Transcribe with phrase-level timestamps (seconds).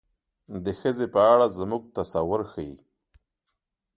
[0.63, 2.75] د ښځې په اړه زموږ تصور ښيي.